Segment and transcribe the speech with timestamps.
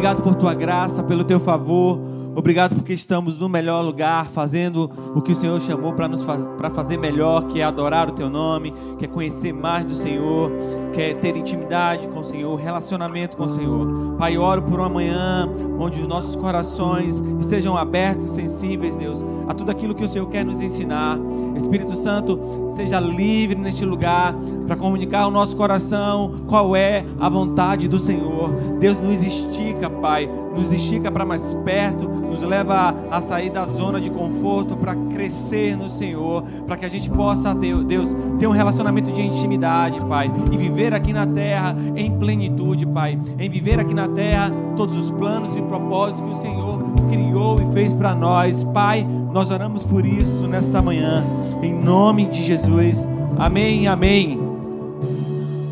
[0.00, 2.09] obrigado por tua graça, pelo teu favor.
[2.40, 6.70] Obrigado porque estamos no melhor lugar, fazendo o que o Senhor chamou para nos para
[6.70, 10.50] fazer melhor, que é adorar o teu nome, que é conhecer mais do Senhor,
[10.94, 14.16] que é ter intimidade com o Senhor, relacionamento com o Senhor.
[14.18, 15.46] Pai, oro por uma manhã
[15.78, 20.26] onde os nossos corações estejam abertos e sensíveis, Deus, a tudo aquilo que o Senhor
[20.30, 21.18] quer nos ensinar.
[21.54, 24.34] Espírito Santo, seja livre neste lugar
[24.66, 28.48] para comunicar ao nosso coração qual é a vontade do Senhor.
[28.80, 30.26] Deus nos estica, Pai,
[30.60, 35.76] nos estica para mais perto, nos leva a sair da zona de conforto para crescer
[35.76, 40.56] no Senhor, para que a gente possa, Deus, ter um relacionamento de intimidade, Pai, e
[40.56, 45.56] viver aqui na terra em plenitude, Pai, em viver aqui na terra todos os planos
[45.56, 49.06] e propósitos que o Senhor criou e fez para nós, Pai.
[49.32, 51.24] Nós oramos por isso nesta manhã,
[51.62, 52.96] em nome de Jesus.
[53.38, 54.38] Amém, amém.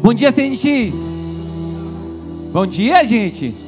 [0.02, 0.94] Bom dia, CNX.
[2.52, 3.67] Bom dia, gente.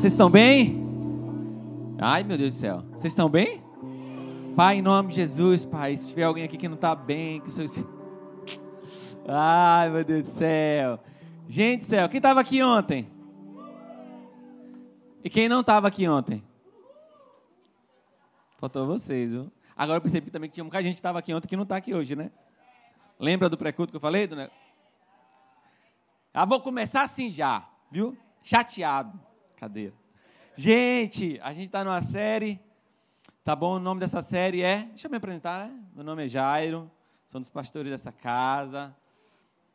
[0.00, 0.82] Vocês estão bem?
[2.00, 2.82] Ai, meu Deus do céu.
[2.92, 3.62] Vocês estão bem?
[4.56, 7.48] Pai, em nome de Jesus, Pai, se tiver alguém aqui que não está bem, que
[7.48, 7.66] o seu...
[9.28, 10.98] Ai, meu Deus do céu.
[11.46, 13.10] Gente do céu, quem estava aqui ontem?
[15.22, 16.42] E quem não estava aqui ontem?
[18.56, 19.52] Faltou vocês, viu?
[19.76, 21.76] Agora eu percebi também que tinha muita gente que estava aqui ontem que não está
[21.76, 22.30] aqui hoje, né?
[23.18, 24.26] Lembra do pré-culto que eu falei?
[24.26, 24.50] Do...
[26.32, 28.16] Ah, vou começar assim já, viu?
[28.42, 29.28] Chateado.
[29.60, 29.92] Cadê?
[30.56, 32.58] Gente, a gente está numa série,
[33.44, 33.76] tá bom?
[33.76, 34.84] O nome dessa série é.
[34.84, 35.78] Deixa eu me apresentar, né?
[35.94, 36.90] Meu nome é Jairo,
[37.26, 38.96] sou um dos pastores dessa casa.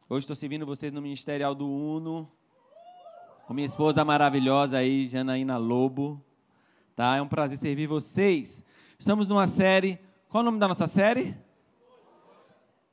[0.10, 2.28] Hoje estou servindo vocês no Ministerial do Uno,
[3.46, 6.20] com minha esposa maravilhosa aí, Janaína Lobo.
[6.96, 7.18] Tá?
[7.18, 8.66] É um prazer servir vocês.
[8.98, 10.00] Estamos numa série.
[10.30, 11.38] Qual o nome da nossa série?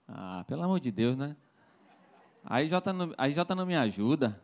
[0.07, 1.39] Ah, pelo amor de Deus, né?
[2.45, 3.15] Aí Jota não,
[3.57, 4.39] não me ajuda.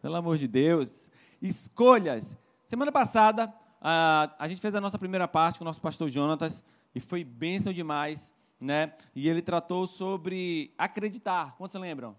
[0.00, 1.01] Pelo amor de Deus
[1.42, 2.38] escolhas.
[2.66, 6.64] Semana passada, a, a gente fez a nossa primeira parte com o nosso pastor Jonatas
[6.94, 8.94] e foi bênção demais, né?
[9.14, 11.56] E ele tratou sobre acreditar.
[11.56, 12.16] Quantos lembram?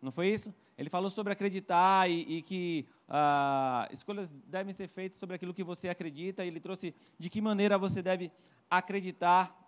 [0.00, 0.54] Não foi isso?
[0.76, 5.64] Ele falou sobre acreditar e, e que uh, escolhas devem ser feitas sobre aquilo que
[5.64, 6.44] você acredita.
[6.44, 8.30] E ele trouxe de que maneira você deve
[8.70, 9.58] acreditar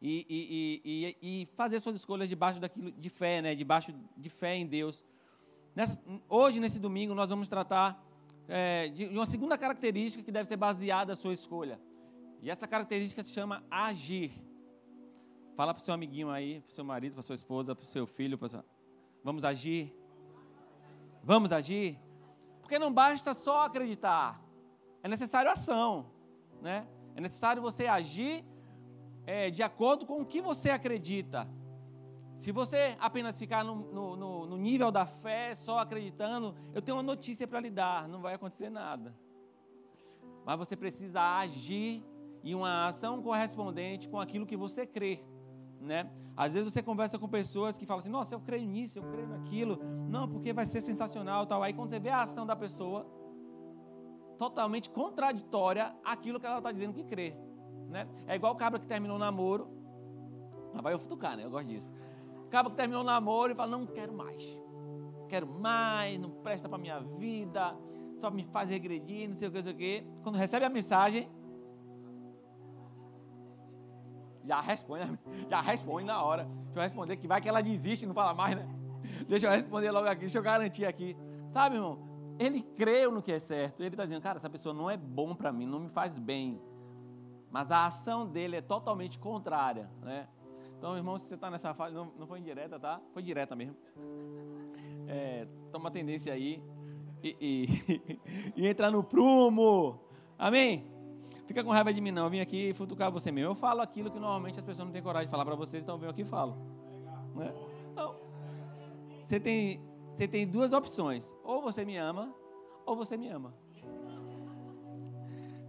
[0.00, 3.54] e, e, e, fazer suas escolhas debaixo daquilo de fé, né?
[3.54, 5.04] Debaixo de fé em Deus.
[5.74, 8.00] Nessa, hoje, nesse domingo, nós vamos tratar
[8.46, 11.80] é, de uma segunda característica que deve ser baseada na sua escolha.
[12.40, 14.30] E essa característica se chama agir.
[15.56, 17.86] Fala para o seu amiguinho aí, para o seu marido, para sua esposa, para o
[17.86, 18.38] seu filho.
[19.22, 19.92] Vamos agir?
[21.22, 21.98] Vamos agir?
[22.60, 24.40] Porque não basta só acreditar.
[25.02, 26.06] É necessário ação.
[26.60, 26.86] Né?
[27.16, 28.44] É necessário você agir
[29.26, 31.48] é, de acordo com o que você acredita.
[32.44, 37.02] Se você apenas ficar no, no, no, nível da fé, só acreditando, eu tenho uma
[37.02, 39.14] notícia para lhe dar: não vai acontecer nada.
[40.44, 42.04] Mas você precisa agir
[42.42, 45.24] e uma ação correspondente com aquilo que você crê.
[45.80, 46.06] Né?
[46.36, 49.26] Às vezes você conversa com pessoas que falam assim: Nossa, eu creio nisso, eu creio
[49.26, 49.80] naquilo.
[50.10, 51.46] Não, porque vai ser sensacional.
[51.46, 51.62] Tal.
[51.62, 53.06] Aí quando você vê a ação da pessoa,
[54.36, 57.34] totalmente contraditória àquilo que ela está dizendo que crê.
[57.88, 58.06] Né?
[58.26, 59.66] É igual o cabra que terminou o namoro.
[60.74, 61.46] Lá vai eu futucar, né?
[61.46, 62.04] Eu gosto disso
[62.54, 64.42] acaba que terminou o namoro e fala: Não quero mais.
[65.28, 67.76] Quero mais, não presta para minha vida,
[68.18, 70.06] só me faz regredir, não sei o que, não sei o que.
[70.22, 71.28] Quando recebe a mensagem,
[74.44, 75.18] já responde,
[75.50, 76.44] já responde na hora.
[76.44, 78.68] Deixa eu responder que vai que ela desiste, não fala mais, né?
[79.28, 81.16] Deixa eu responder logo aqui, deixa eu garantir aqui.
[81.50, 81.98] Sabe, irmão?
[82.38, 83.80] Ele creu no que é certo.
[83.80, 86.60] Ele está dizendo, cara, essa pessoa não é bom para mim, não me faz bem.
[87.50, 90.28] Mas a ação dele é totalmente contrária, né?
[90.84, 93.00] Então, irmão, se você está nessa fase, não, não foi indireta, tá?
[93.14, 93.74] Foi direta mesmo.
[95.08, 96.62] É, toma tendência aí
[97.22, 98.20] e, e,
[98.54, 99.98] e entrar no prumo.
[100.38, 100.84] Amém?
[101.46, 102.24] Fica com raiva de mim, não.
[102.24, 103.52] Eu vim aqui futucar você mesmo.
[103.52, 105.94] Eu falo aquilo que normalmente as pessoas não têm coragem de falar para vocês, então
[105.94, 106.54] eu venho aqui e falo.
[107.34, 107.50] Né?
[107.90, 108.16] Então,
[109.26, 109.80] você tem,
[110.14, 111.34] você tem duas opções.
[111.42, 112.30] Ou você me ama,
[112.84, 113.54] ou você me ama.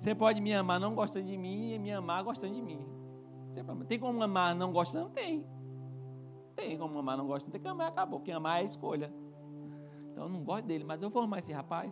[0.01, 2.94] Você pode me amar não gostando de mim e me amar gostando de mim.
[3.55, 4.99] Tem, tem como amar não gosta?
[4.99, 5.45] Não tem.
[6.55, 7.47] Tem como amar não gosta?
[7.47, 8.19] Não tem que amar, acabou.
[8.19, 9.13] Quem amar é a escolha.
[10.11, 11.91] Então eu não gosto dele, mas eu vou amar esse rapaz.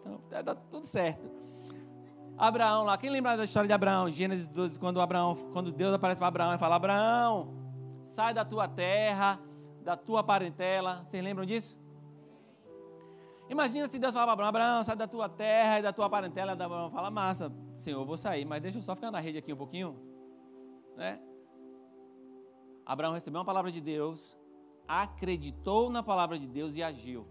[0.00, 1.30] Então tá, tá tudo certo.
[2.36, 4.10] Abraão lá, quem lembra da história de Abraão?
[4.10, 7.54] Gênesis 12, quando Abraão, quando Deus aparece para Abraão e fala: Abraão,
[8.12, 9.38] sai da tua terra,
[9.82, 11.04] da tua parentela.
[11.08, 11.78] Vocês lembram disso?
[13.48, 16.52] Imagina se Deus falar para Abraão, Abraão, sai da tua terra e da tua parentela.
[16.52, 19.52] Abraão fala, massa, Senhor, eu vou sair, mas deixa eu só ficar na rede aqui
[19.52, 20.13] um pouquinho.
[20.96, 21.20] Né?
[22.86, 24.38] Abraão recebeu uma palavra de Deus,
[24.86, 27.26] acreditou na palavra de Deus e agiu.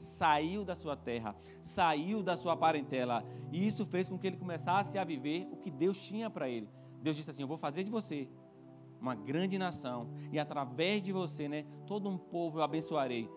[0.00, 3.24] saiu da sua terra, saiu da sua parentela.
[3.52, 6.68] E isso fez com que ele começasse a viver o que Deus tinha para ele.
[7.02, 8.28] Deus disse assim: Eu vou fazer de você
[9.00, 13.28] uma grande nação, e através de você, né, todo um povo eu abençoarei.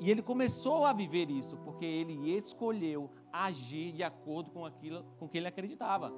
[0.00, 5.28] E ele começou a viver isso, porque ele escolheu agir de acordo com aquilo com
[5.28, 6.12] que ele acreditava.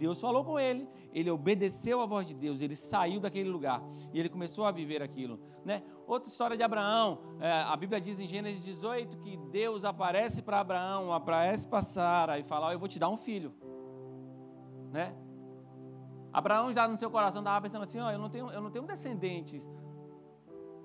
[0.00, 3.82] Deus falou com ele, ele obedeceu à voz de Deus, ele saiu daquele lugar
[4.14, 5.38] e ele começou a viver aquilo.
[5.62, 5.82] Né?
[6.06, 10.58] Outra história de Abraão, é, a Bíblia diz em Gênesis 18 que Deus aparece para
[10.58, 13.52] Abraão, aparece para Sara e fala: oh, Eu vou te dar um filho.
[14.90, 15.14] Né?
[16.32, 18.86] Abraão já no seu coração estava pensando assim: oh, eu, não tenho, eu não tenho
[18.86, 19.68] descendentes.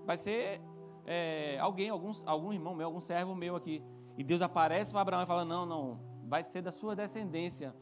[0.05, 0.59] Vai ser
[1.05, 3.81] é, alguém, algum, algum irmão meu, algum servo meu aqui.
[4.17, 7.73] E Deus aparece para Abraão e fala: Não, não, vai ser da sua descendência.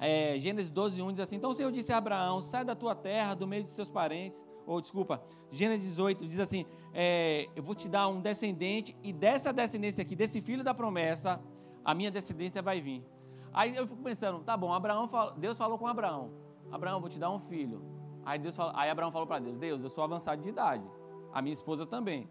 [0.00, 2.94] É, Gênesis 12, 1 diz assim: Então o Senhor disse a Abraão: Sai da tua
[2.94, 4.42] terra, do meio de seus parentes.
[4.66, 6.64] Ou desculpa, Gênesis 18 diz assim:
[6.94, 11.38] é, Eu vou te dar um descendente, e dessa descendência aqui, desse filho da promessa,
[11.84, 13.04] a minha descendência vai vir.
[13.52, 16.30] Aí eu fico pensando: Tá bom, Abraão Deus falou com Abraão:
[16.72, 17.82] Abraão, vou te dar um filho.
[18.24, 20.84] Aí, Deus aí Abraão falou para Deus: Deus, eu sou avançado de idade,
[21.32, 22.26] a minha esposa também.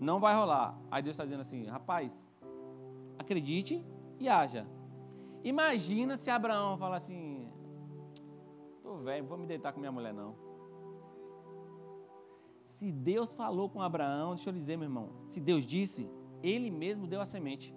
[0.00, 0.78] Não vai rolar.
[0.90, 2.18] Aí Deus está dizendo assim: Rapaz,
[3.18, 3.84] acredite
[4.18, 4.66] e haja.
[5.44, 7.50] Imagina se Abraão fala assim:
[8.82, 10.34] Tô velho, não vou me deitar com minha mulher, não.
[12.76, 16.08] Se Deus falou com Abraão, deixa eu dizer, meu irmão, se Deus disse,
[16.42, 17.74] ele mesmo deu a semente.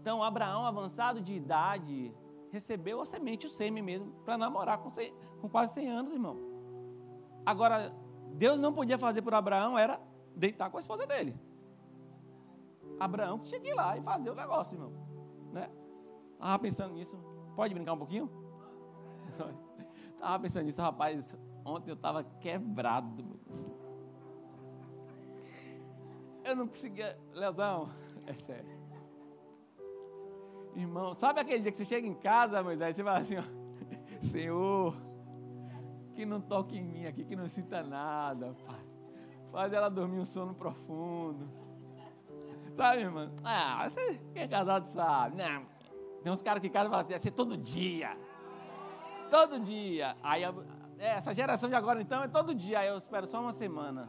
[0.00, 2.12] Então, Abraão, avançado de idade,
[2.50, 4.92] recebeu a semente, o sêmen mesmo, para namorar com,
[5.40, 6.36] com quase 100 anos, irmão.
[7.46, 7.94] Agora,
[8.34, 10.00] Deus não podia fazer por Abraão, era
[10.34, 11.34] deitar com a esposa dele.
[12.98, 15.07] Abraão tinha que ir lá e fazer o negócio, irmão.
[15.52, 15.70] Né?
[16.34, 17.16] Estava pensando nisso.
[17.56, 18.30] Pode brincar um pouquinho?
[20.14, 21.36] Estava pensando nisso, rapaz.
[21.64, 23.24] Ontem eu estava quebrado.
[26.44, 27.18] Eu não conseguia.
[27.32, 27.90] Leozão,
[28.26, 28.78] é sério.
[30.74, 33.42] Irmão, sabe aquele dia que você chega em casa, Moisés, você fala assim, ó,
[34.22, 34.94] Senhor,
[36.14, 38.80] que não toque em mim aqui, que não sinta nada, Pai.
[39.50, 41.48] Faz ela dormir um sono profundo.
[42.78, 43.28] Sabe, irmão?
[43.42, 43.90] Ah,
[44.32, 45.36] quem é casado sabe.
[45.36, 45.66] Não.
[46.22, 48.16] Tem uns caras que casam e falam assim, vai ser todo dia.
[49.28, 50.16] Todo dia.
[50.22, 52.78] Aí, é, essa geração de agora, então, é todo dia.
[52.78, 54.08] Aí eu espero só uma semana.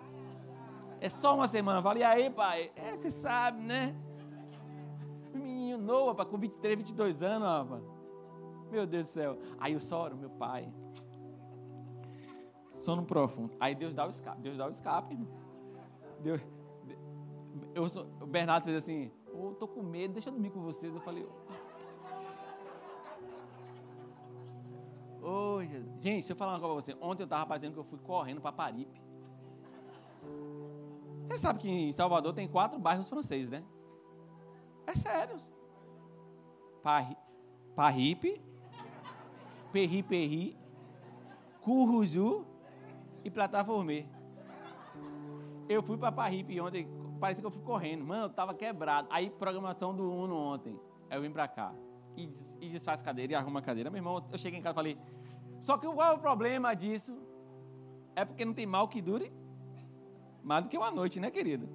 [1.02, 1.80] É só uma semana.
[1.80, 2.72] Eu falo, e aí, pai?
[2.76, 3.96] É, você sabe, né?
[5.34, 7.84] Menino novo, rapaz, com 23, 22 anos, rapaz.
[8.70, 9.40] Meu Deus do céu.
[9.60, 10.72] Aí eu só meu pai.
[12.74, 13.52] Sono profundo.
[13.60, 14.42] Aí Deus dá o escape.
[14.42, 15.28] Deus dá o escape, irmão.
[16.20, 16.42] Deus,
[17.74, 17.86] eu,
[18.22, 20.94] o Bernardo fez assim, oh, tô com medo, deixa eu dormir com vocês.
[20.94, 21.70] Eu falei, oh.
[26.02, 28.00] Gente, se eu falar uma coisa pra você, ontem eu estava fazendo que eu fui
[28.00, 29.02] correndo para Paripe.
[31.28, 33.64] Você sabe que em Salvador tem quatro bairros franceses, né?
[34.88, 35.38] É sério.
[36.82, 37.18] Pari,
[37.76, 38.42] Paripe,
[39.74, 40.58] Perri Perri,
[41.62, 42.46] Curruzu
[43.24, 44.06] e Plataformê.
[45.68, 46.88] Eu fui para Paripe ontem,
[47.20, 48.06] parecia que eu fui correndo.
[48.06, 49.08] Mano, eu tava quebrado.
[49.12, 50.80] Aí, programação do Uno ontem.
[51.10, 51.74] Aí eu vim para cá.
[52.16, 53.90] E, des, e desfaz cadeira e arruma a cadeira.
[53.90, 54.98] Meu irmão, eu cheguei em casa e falei,
[55.60, 57.18] só que qual é o problema disso?
[58.16, 59.32] É porque não tem mal que dure
[60.44, 61.70] mais do que uma noite, né, querido?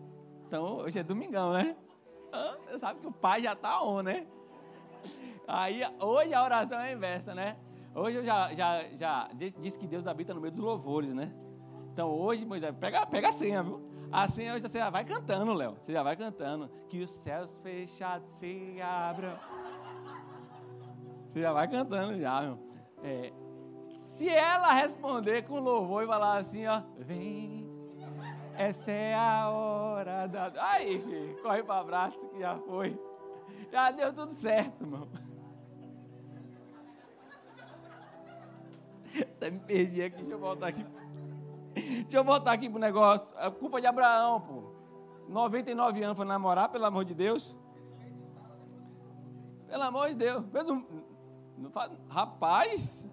[0.47, 1.76] Então, hoje é domingão, né?
[2.66, 4.26] Você sabe que o pai já tá on, né?
[5.47, 7.57] Aí, hoje a oração é inversa, né?
[7.95, 9.30] Hoje eu já, já, já
[9.61, 11.33] disse que Deus habita no meio dos louvores, né?
[11.92, 13.80] Então hoje, Moisés, pega, pega a senha, viu?
[14.14, 15.75] A senha hoje você já vai cantando, Léo.
[15.75, 16.71] Você já vai cantando.
[16.88, 19.37] Que os céus fechados se abram.
[21.26, 22.59] Você já vai cantando já, meu.
[23.02, 23.33] É,
[24.12, 27.68] se ela responder com louvor e falar assim, ó, vem,
[28.56, 30.52] essa é a hora da.
[30.59, 32.97] Aí, filho, corre para abraço que já foi.
[33.73, 35.09] Já deu tudo certo, irmão.
[39.37, 40.87] Até me perdi aqui, deixa eu voltar aqui.
[41.85, 43.35] Deixa eu voltar aqui pro negócio.
[43.38, 44.75] É culpa de Abraão, pô.
[45.29, 47.57] 99 anos foi namorar, pelo amor de Deus.
[49.69, 50.45] Pelo amor de Deus.
[52.09, 53.05] Rapaz.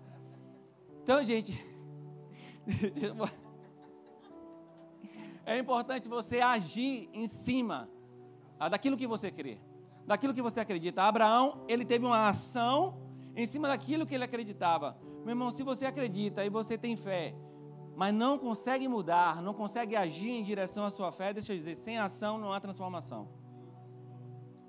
[1.04, 1.54] Então, gente.
[5.44, 7.90] É importante você agir em cima
[8.70, 9.58] daquilo que você crê,
[10.06, 11.02] daquilo que você acredita.
[11.02, 13.02] Abraão, ele teve uma ação
[13.36, 14.96] em cima daquilo que ele acreditava.
[15.26, 17.36] Meu irmão, se você acredita e você tem fé,
[18.02, 21.76] mas não consegue mudar, não consegue agir em direção à sua fé, deixa eu dizer,
[21.76, 23.30] sem ação não há transformação.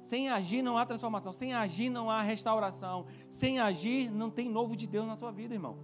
[0.05, 4.77] Sem agir não há transformação, sem agir não há restauração, sem agir não tem novo
[4.77, 5.79] de Deus na sua vida, irmão.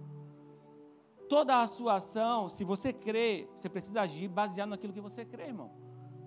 [1.27, 5.45] Toda a sua ação, se você crê, você precisa agir baseado naquilo que você crê,
[5.45, 5.71] irmão.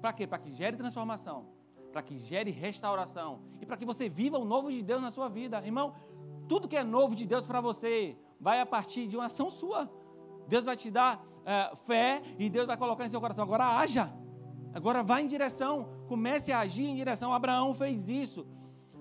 [0.01, 0.27] Para quê?
[0.27, 1.47] Para que gere transformação,
[1.93, 5.29] para que gere restauração e para que você viva o novo de Deus na sua
[5.29, 5.65] vida.
[5.65, 5.95] Irmão,
[6.49, 10.02] tudo que é novo de Deus para você vai a partir de uma ação sua.
[10.49, 13.45] Deus vai te dar é, fé e Deus vai colocar em seu coração.
[13.45, 14.13] Agora haja.
[14.75, 15.89] Agora vá em direção.
[16.09, 17.33] Comece a agir em direção.
[17.33, 18.47] Abraão fez isso.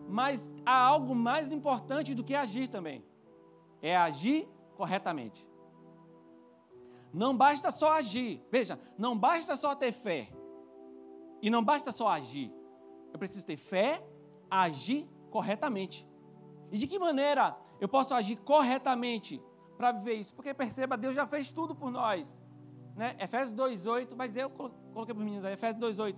[0.07, 3.03] Mas há algo mais importante do que agir também.
[3.81, 5.47] É agir corretamente.
[7.13, 8.41] Não basta só agir.
[8.49, 10.29] Veja, não basta só ter fé.
[11.41, 12.51] E não basta só agir.
[13.11, 14.03] Eu preciso ter fé,
[14.49, 16.07] agir corretamente.
[16.71, 19.41] E de que maneira eu posso agir corretamente
[19.81, 20.31] para viver isso?
[20.35, 22.39] Porque perceba, Deus já fez tudo por nós.
[22.95, 23.15] Né?
[23.19, 26.15] Efésios 2,8 vai dizer, eu coloquei para os meninos aí, Efésios 2,8.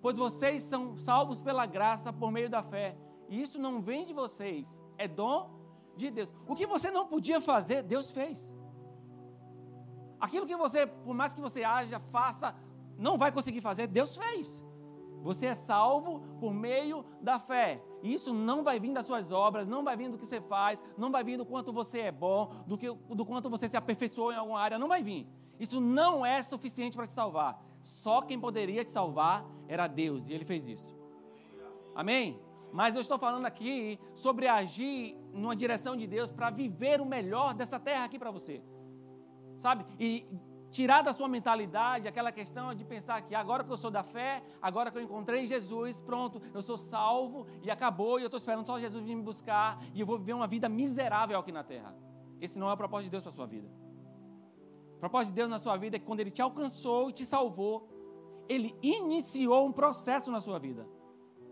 [0.00, 2.96] Pois vocês são salvos pela graça por meio da fé.
[3.28, 5.50] E isso não vem de vocês, é dom
[5.96, 6.28] de Deus.
[6.46, 8.48] O que você não podia fazer, Deus fez.
[10.20, 12.54] Aquilo que você, por mais que você haja, faça,
[12.96, 14.64] não vai conseguir fazer, Deus fez.
[15.22, 17.82] Você é salvo por meio da fé.
[18.02, 21.10] Isso não vai vir das suas obras, não vai vir do que você faz, não
[21.10, 24.36] vai vir do quanto você é bom, do, que, do quanto você se aperfeiçoou em
[24.36, 25.26] alguma área, não vai vir.
[25.58, 27.62] Isso não é suficiente para te salvar.
[27.82, 30.98] Só quem poderia te salvar era Deus, e Ele fez isso.
[31.94, 32.40] Amém?
[32.72, 37.52] Mas eu estou falando aqui sobre agir numa direção de Deus para viver o melhor
[37.52, 38.62] dessa terra aqui para você
[39.60, 39.84] sabe?
[39.98, 40.26] E
[40.70, 44.42] tirar da sua mentalidade aquela questão de pensar que agora que eu sou da fé,
[44.62, 48.66] agora que eu encontrei Jesus, pronto, eu sou salvo e acabou, e eu estou esperando
[48.66, 51.94] só Jesus vir me buscar e eu vou viver uma vida miserável aqui na terra.
[52.40, 53.68] Esse não é o propósito de Deus para a sua vida.
[54.96, 57.24] O propósito de Deus na sua vida é que quando Ele te alcançou e te
[57.24, 57.88] salvou,
[58.48, 60.86] Ele iniciou um processo na sua vida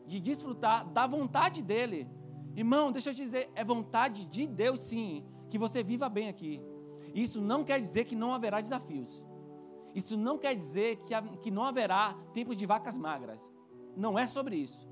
[0.07, 2.09] de desfrutar da vontade dEle.
[2.57, 6.63] Irmão, deixa eu te dizer, é vontade de Deus sim, que você viva bem aqui.
[7.15, 9.25] Isso não quer dizer que não haverá desafios.
[9.95, 13.41] Isso não quer dizer que, que não haverá tempos de vacas magras.
[13.97, 14.88] Não é sobre isso.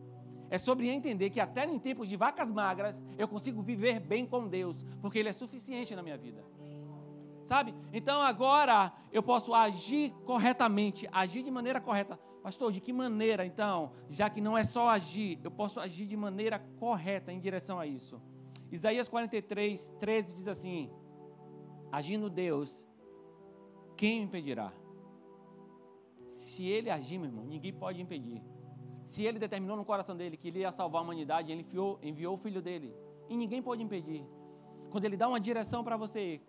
[0.50, 4.46] É sobre entender que até em tempos de vacas magras eu consigo viver bem com
[4.46, 6.44] Deus, porque Ele é suficiente na minha vida.
[7.44, 7.75] Sabe?
[7.92, 12.18] Então agora eu posso agir corretamente, agir de maneira correta.
[12.42, 13.92] Pastor, de que maneira então?
[14.11, 17.87] Já que não é só agir, eu posso agir de maneira correta em direção a
[17.87, 18.20] isso.
[18.70, 20.90] Isaías 43, 13 diz assim:
[21.90, 22.87] Agindo Deus,
[23.97, 24.73] quem impedirá?
[26.31, 28.43] Se ele agir, meu irmão, ninguém pode impedir.
[29.02, 32.35] Se ele determinou no coração dele que ele ia salvar a humanidade, ele enviou, enviou
[32.35, 32.95] o filho dele.
[33.28, 34.25] E ninguém pode impedir.
[34.90, 36.40] Quando ele dá uma direção para você,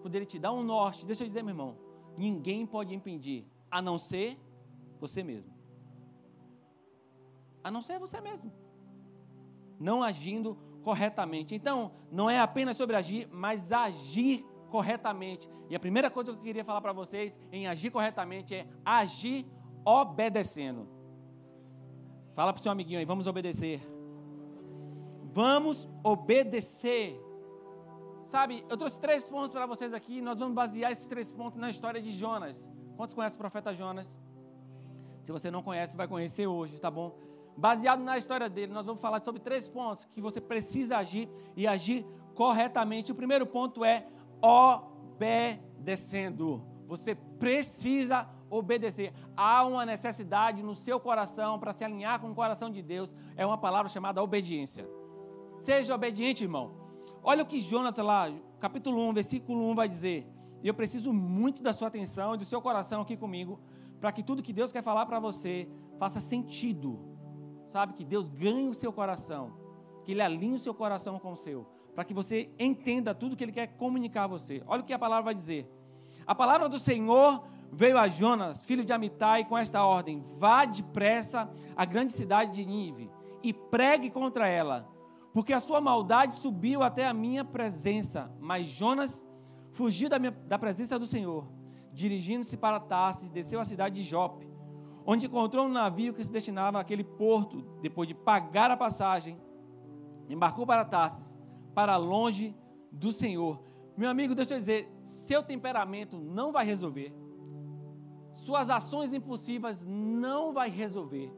[0.00, 1.76] quando ele te dá um norte, deixa eu dizer, meu irmão,
[2.16, 4.38] ninguém pode impedir, a não ser
[5.00, 5.52] você mesmo.
[7.62, 8.52] A não ser você mesmo.
[9.80, 11.54] Não agindo corretamente.
[11.54, 15.48] Então, não é apenas sobre agir, mas agir corretamente.
[15.70, 19.46] E a primeira coisa que eu queria falar para vocês em agir corretamente é agir
[19.84, 20.88] obedecendo.
[22.34, 23.80] Fala para o seu amiguinho aí, vamos obedecer.
[25.32, 27.16] Vamos obedecer.
[28.24, 30.20] Sabe, eu trouxe três pontos para vocês aqui.
[30.20, 32.68] Nós vamos basear esses três pontos na história de Jonas.
[32.96, 34.12] Quantos conhecem o profeta Jonas?
[35.22, 37.16] Se você não conhece, vai conhecer hoje, tá bom?
[37.56, 41.64] Baseado na história dele, nós vamos falar sobre três pontos que você precisa agir e
[41.64, 42.04] agir
[42.34, 43.12] corretamente.
[43.12, 44.08] O primeiro ponto é
[44.44, 46.62] obedecendo.
[46.86, 49.14] Você precisa obedecer.
[49.34, 53.16] Há uma necessidade no seu coração para se alinhar com o coração de Deus.
[53.36, 54.86] É uma palavra chamada obediência.
[55.62, 56.72] Seja obediente, irmão.
[57.22, 60.26] Olha o que Jonas lá, capítulo 1, versículo 1 vai dizer.
[60.62, 63.58] E eu preciso muito da sua atenção e do seu coração aqui comigo,
[63.98, 65.66] para que tudo que Deus quer falar para você
[65.98, 67.00] faça sentido.
[67.70, 67.94] Sabe?
[67.94, 69.54] Que Deus ganhe o seu coração,
[70.04, 73.44] que Ele alinhe o seu coração com o seu para que você entenda tudo que
[73.44, 74.62] ele quer comunicar a você.
[74.66, 75.70] Olha o que a palavra vai dizer.
[76.26, 81.48] A palavra do Senhor veio a Jonas, filho de Amitai, com esta ordem: Vá depressa
[81.76, 83.10] à grande cidade de Nínive
[83.42, 84.88] e pregue contra ela,
[85.32, 88.30] porque a sua maldade subiu até a minha presença.
[88.40, 89.22] Mas Jonas
[89.72, 91.46] fugiu da, minha, da presença do Senhor,
[91.92, 94.48] dirigindo-se para Tarsis, desceu à cidade de Jope,
[95.06, 97.62] onde encontrou um navio que se destinava àquele porto.
[97.82, 99.38] Depois de pagar a passagem,
[100.28, 101.33] embarcou para Tarsis
[101.74, 102.54] para longe
[102.90, 103.60] do Senhor.
[103.96, 104.88] Meu amigo, deixa eu dizer,
[105.26, 107.12] seu temperamento não vai resolver.
[108.32, 111.32] Suas ações impulsivas não vai resolver.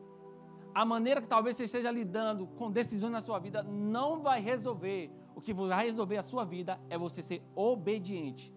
[0.75, 5.11] A maneira que talvez você esteja lidando com decisões na sua vida não vai resolver.
[5.35, 8.53] O que vai resolver a sua vida é você ser obediente.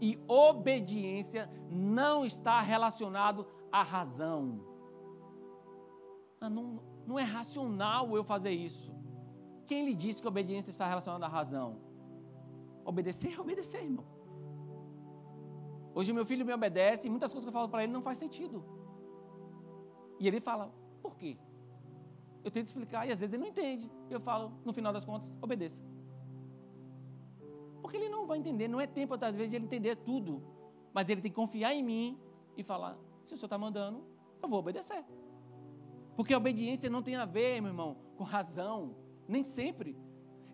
[0.00, 4.60] E obediência não está relacionado à razão.
[6.40, 8.92] Ah, não, não é racional eu fazer isso.
[9.68, 11.68] Quem lhe disse que a obediência está relacionada à razão?
[12.84, 14.06] Obedecer é obedecer, irmão.
[15.94, 18.18] Hoje meu filho me obedece e muitas coisas que eu falo para ele não faz
[18.18, 18.64] sentido.
[20.18, 20.72] E ele fala,
[21.02, 21.36] por quê?
[22.42, 23.90] Eu tento explicar e às vezes ele não entende.
[24.08, 25.80] Eu falo, no final das contas, obedeça.
[27.82, 30.42] Porque ele não vai entender, não é tempo, às vezes, de ele entender tudo.
[30.94, 32.18] Mas ele tem que confiar em mim
[32.56, 32.96] e falar:
[33.26, 34.02] se o senhor está mandando,
[34.42, 35.04] eu vou obedecer.
[36.16, 38.94] Porque a obediência não tem a ver, meu irmão, com razão.
[39.28, 39.96] Nem sempre.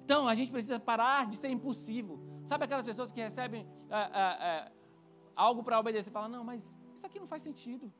[0.04, 2.18] Então, a gente precisa parar de ser impulsivo.
[2.44, 4.72] Sabe aquelas pessoas que recebem é, é, é,
[5.34, 6.60] algo para obedecer e falam: não, mas
[6.94, 7.90] isso aqui não faz sentido.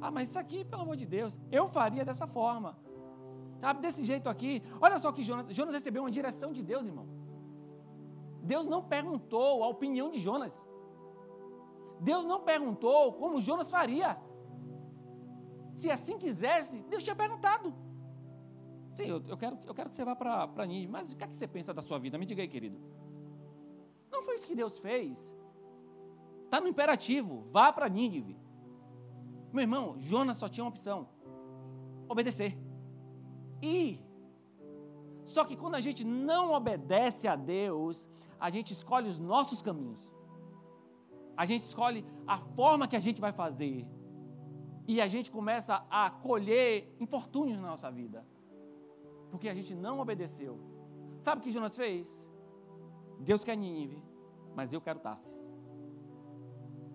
[0.00, 2.76] Ah, mas isso aqui, pelo amor de Deus, eu faria dessa forma.
[3.60, 4.62] Sabe, desse jeito aqui.
[4.80, 7.08] Olha só que Jonas, Jonas recebeu uma direção de Deus, irmão.
[8.42, 10.54] Deus não perguntou a opinião de Jonas.
[12.00, 14.16] Deus não perguntou como Jonas faria.
[15.74, 17.74] Se assim quisesse, Deus tinha perguntado.
[18.98, 21.28] Sim, eu, eu quero, eu quero que você vá para Nínive, mas o que é
[21.28, 22.18] que você pensa da sua vida?
[22.18, 22.76] Me diga aí, querido.
[24.10, 25.16] Não foi isso que Deus fez.
[26.44, 28.36] Está no imperativo, vá para Nínive.
[29.52, 31.08] Meu irmão, Jonas só tinha uma opção:
[32.08, 32.58] obedecer.
[33.62, 34.00] E
[35.24, 38.04] só que quando a gente não obedece a Deus,
[38.40, 40.12] a gente escolhe os nossos caminhos.
[41.36, 43.86] A gente escolhe a forma que a gente vai fazer.
[44.88, 48.26] E a gente começa a colher infortúnios na nossa vida.
[49.30, 50.58] Porque a gente não obedeceu.
[51.20, 52.24] Sabe o que Jonas fez?
[53.20, 54.02] Deus quer Nínive,
[54.54, 55.46] mas eu quero Tarsis.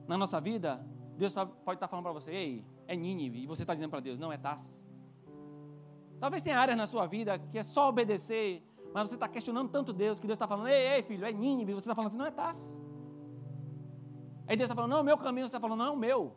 [0.08, 0.86] Na nossa vida,
[1.18, 4.20] Deus pode estar falando para você, ei, é Nínive, e você está dizendo para Deus,
[4.20, 4.82] não, é Tarsis.
[6.20, 8.64] Talvez tenha áreas na sua vida que é só obedecer,
[8.94, 11.72] mas você está questionando tanto Deus que Deus está falando, ei, ei, filho, é Nínive,
[11.72, 12.82] e você está falando assim, não é Tarsis.
[14.48, 16.36] Aí Deus está falando, não, o meu caminho, você está falando, não, é o meu.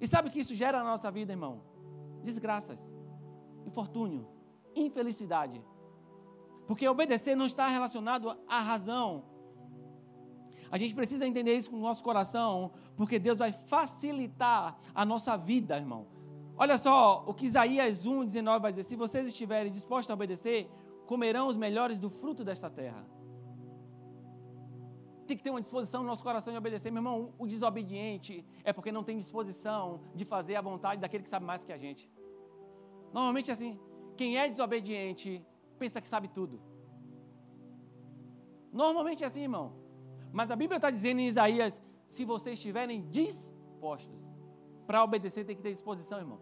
[0.00, 1.62] E sabe o que isso gera na nossa vida, irmão?
[2.22, 2.89] Desgraças,
[3.66, 4.26] infortúnio,
[4.74, 5.62] infelicidade.
[6.66, 9.24] Porque obedecer não está relacionado à razão.
[10.70, 15.36] A gente precisa entender isso com o nosso coração, porque Deus vai facilitar a nossa
[15.36, 16.06] vida, irmão.
[16.56, 20.70] Olha só o que Isaías 1, 19 vai dizer: se vocês estiverem dispostos a obedecer,
[21.06, 23.04] comerão os melhores do fruto desta terra.
[25.26, 26.90] Tem que ter uma disposição no nosso coração de obedecer.
[26.90, 31.28] Meu irmão, o desobediente é porque não tem disposição de fazer a vontade daquele que
[31.28, 32.08] sabe mais que a gente.
[33.12, 33.78] Normalmente é assim.
[34.16, 35.44] Quem é desobediente
[35.78, 36.60] pensa que sabe tudo.
[38.72, 39.72] Normalmente é assim, irmão.
[40.32, 44.20] Mas a Bíblia está dizendo em Isaías: se vocês estiverem dispostos
[44.86, 46.38] para obedecer, tem que ter disposição, irmão.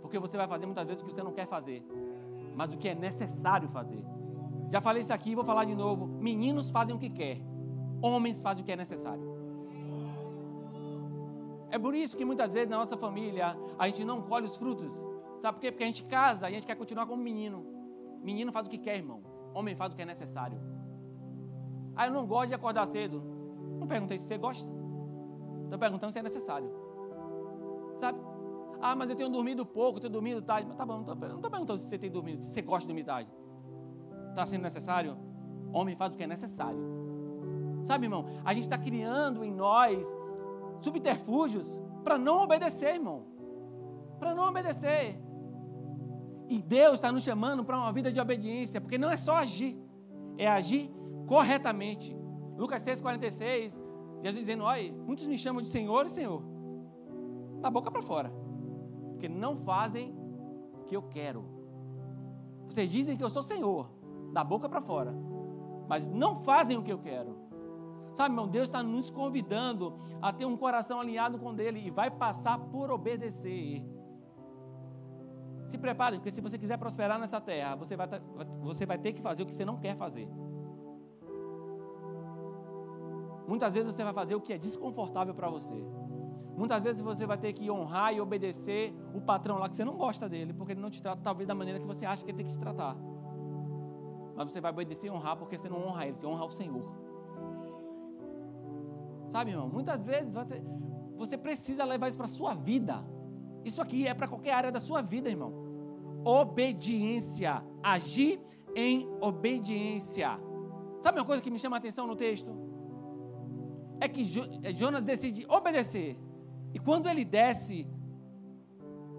[0.00, 1.84] Porque você vai fazer muitas vezes o que você não quer fazer
[2.60, 4.04] mas o que é necessário fazer.
[4.70, 6.06] Já falei isso aqui, vou falar de novo.
[6.06, 7.40] Meninos fazem o que quer,
[8.02, 9.22] homens fazem o que é necessário.
[11.70, 14.92] É por isso que muitas vezes na nossa família a gente não colhe os frutos.
[15.40, 15.70] Sabe por quê?
[15.70, 17.64] Porque a gente casa e a gente quer continuar como menino.
[18.22, 19.22] Menino faz o que quer, irmão.
[19.54, 20.60] Homem faz o que é necessário.
[21.96, 23.22] Ah, eu não gosto de acordar cedo.
[23.78, 24.70] Não perguntei se você gosta.
[25.64, 26.70] Estou perguntando se é necessário.
[27.98, 28.18] Sabe?
[28.80, 30.66] Ah, mas eu tenho dormido pouco, tenho dormido tarde.
[30.66, 33.04] Mas tá bom, não estou perguntando se você tem dormido, se você gosta de dormir
[33.04, 33.30] tarde.
[34.30, 35.16] Está sendo necessário?
[35.72, 36.80] Homem faz o que é necessário.
[37.84, 38.26] Sabe, irmão?
[38.44, 40.06] A gente está criando em nós
[40.80, 41.66] subterfúgios
[42.02, 43.24] para não obedecer, irmão.
[44.18, 45.18] Para não obedecer.
[46.50, 49.78] E Deus está nos chamando para uma vida de obediência, porque não é só agir,
[50.36, 50.90] é agir
[51.26, 52.14] corretamente.
[52.58, 53.72] Lucas 6,46,
[54.22, 56.42] Jesus dizendo: Olha, muitos me chamam de Senhor e Senhor,
[57.62, 58.30] da boca para fora
[59.20, 60.16] porque não fazem
[60.72, 61.44] o que eu quero.
[62.66, 63.90] Vocês dizem que eu sou Senhor,
[64.32, 65.14] da boca para fora,
[65.86, 67.36] mas não fazem o que eu quero.
[68.14, 72.10] Sabe, irmão, Deus está nos convidando a ter um coração alinhado com Ele e vai
[72.10, 73.84] passar por obedecer.
[75.70, 78.08] Se prepare, porque se você quiser prosperar nessa terra, você vai,
[78.60, 80.28] você vai ter que fazer o que você não quer fazer.
[83.46, 85.80] Muitas vezes você vai fazer o que é desconfortável para você.
[86.56, 89.96] Muitas vezes você vai ter que honrar e obedecer o patrão lá que você não
[89.96, 92.38] gosta dele, porque ele não te trata talvez da maneira que você acha que ele
[92.38, 92.96] tem que te tratar.
[94.34, 96.84] Mas você vai obedecer e honrar porque você não honra ele, você honra o Senhor.
[99.28, 99.68] Sabe, irmão?
[99.68, 100.60] Muitas vezes você,
[101.16, 103.04] você precisa levar isso para a sua vida.
[103.64, 105.52] Isso aqui é para qualquer área da sua vida, irmão.
[106.24, 107.62] Obediência.
[107.82, 108.40] Agir
[108.74, 110.38] em obediência.
[111.00, 112.50] Sabe uma coisa que me chama a atenção no texto?
[114.00, 114.24] É que
[114.74, 116.16] Jonas decide obedecer.
[116.72, 117.86] E quando ele desce,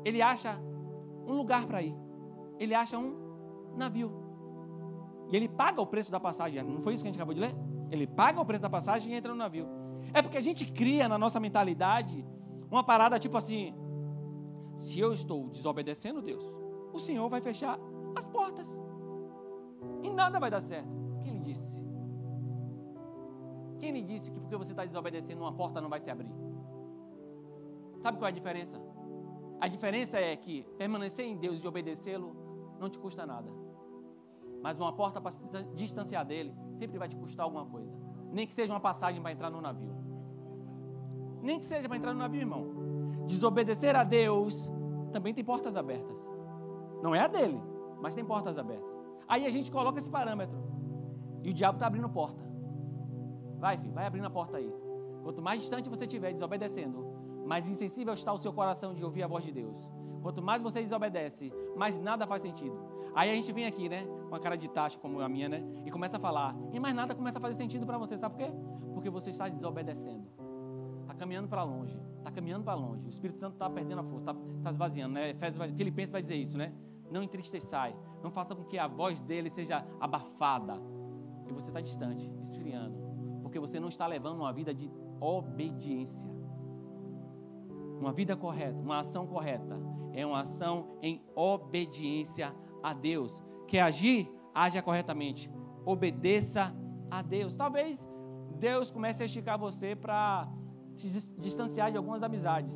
[0.03, 0.57] ele acha
[1.27, 1.95] um lugar para ir.
[2.59, 4.11] Ele acha um navio.
[5.31, 6.61] E ele paga o preço da passagem.
[6.63, 7.55] Não foi isso que a gente acabou de ler?
[7.89, 9.67] Ele paga o preço da passagem e entra no navio.
[10.13, 12.25] É porque a gente cria na nossa mentalidade
[12.69, 13.73] uma parada tipo assim:
[14.81, 16.43] se eu estou desobedecendo Deus,
[16.91, 17.79] o Senhor vai fechar
[18.15, 18.67] as portas.
[20.03, 20.89] E nada vai dar certo.
[21.23, 21.81] Quem lhe disse?
[23.79, 26.31] Quem lhe disse que porque você está desobedecendo, uma porta não vai se abrir?
[27.99, 28.81] Sabe qual é a diferença?
[29.59, 32.35] A diferença é que permanecer em Deus e obedecê-lo
[32.79, 33.49] não te custa nada.
[34.63, 35.43] Mas uma porta para se
[35.75, 37.91] distanciar dele sempre vai te custar alguma coisa.
[38.31, 39.93] Nem que seja uma passagem para entrar no navio.
[41.41, 42.80] Nem que seja para entrar no navio, irmão.
[43.25, 44.69] Desobedecer a Deus
[45.11, 46.17] também tem portas abertas.
[47.01, 47.61] Não é a dele,
[48.01, 48.89] mas tem portas abertas.
[49.27, 50.57] Aí a gente coloca esse parâmetro.
[51.43, 52.43] E o diabo está abrindo porta.
[53.59, 54.73] Vai, filho, vai abrindo a porta aí.
[55.23, 57.05] Quanto mais distante você estiver desobedecendo,
[57.45, 59.77] mais insensível está o seu coração de ouvir a voz de Deus.
[60.21, 62.77] Quanto mais você desobedece, mais nada faz sentido.
[63.13, 65.63] Aí a gente vem aqui, né, com a cara de tacho como a minha, né,
[65.85, 66.55] e começa a falar.
[66.71, 68.53] E mais nada começa a fazer sentido para você, sabe por quê?
[68.93, 70.23] Porque você está desobedecendo.
[71.01, 71.99] Está caminhando para longe.
[72.21, 73.03] Está caminhando para longe.
[73.07, 75.33] O Espírito Santo está perdendo a força, está tá esvaziando, né?
[75.75, 76.71] Filipenses vai dizer isso, né?
[77.09, 77.95] Não entristeçai.
[78.21, 80.75] Não faça com que a voz dele seja abafada.
[81.47, 82.95] E você está distante, esfriando.
[83.41, 86.29] Porque você não está levando uma vida de obediência.
[87.99, 89.79] Uma vida correta, uma ação correta,
[90.13, 92.53] é uma ação em obediência
[92.83, 93.43] a Deus.
[93.67, 94.31] Quer agir?
[94.53, 95.51] Haja corretamente.
[95.85, 96.71] Obedeça
[97.09, 97.55] a Deus.
[97.55, 97.99] Talvez
[98.59, 100.47] Deus comece a esticar você para
[100.95, 102.73] se distanciar de algumas amizades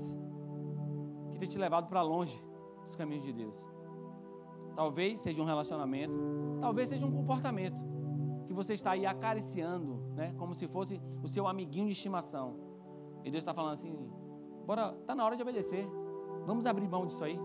[1.31, 2.41] que tem te levado para longe
[2.85, 3.55] dos caminhos de Deus.
[4.75, 6.13] Talvez seja um relacionamento,
[6.59, 7.77] talvez seja um comportamento
[8.45, 12.55] que você está aí acariciando, né, como se fosse o seu amiguinho de estimação.
[13.23, 13.95] E Deus está falando assim:
[14.65, 15.87] bora, tá na hora de obedecer.
[16.45, 17.39] Vamos abrir mão disso aí.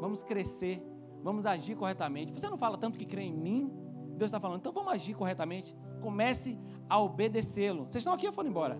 [0.00, 0.82] Vamos crescer.
[1.22, 2.32] Vamos agir corretamente.
[2.32, 3.72] Você não fala tanto que crê em mim?
[4.16, 5.74] Deus está falando, então vamos agir corretamente.
[6.02, 6.58] Comece
[6.88, 7.84] a obedecê-lo.
[7.84, 8.78] Vocês estão aqui ou foram embora?